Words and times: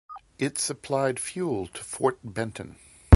It 0.39 0.57
supplied 0.57 1.19
fuel 1.19 1.67
to 1.67 1.83
Fort 1.83 2.17
Benton. 2.23 2.77